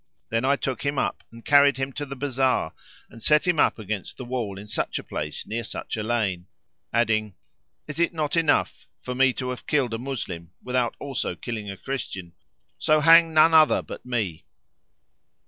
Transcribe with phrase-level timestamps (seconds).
[0.29, 2.73] Then I took him up and carried him to the bazar
[3.11, 6.47] and set him up against the wall in such a place near such a lane;"
[6.91, 7.35] adding,
[7.85, 11.77] "Is it not enough for me to have killed a Moslem without also killing a
[11.77, 12.33] Christian?
[12.79, 14.43] So hang none other but me."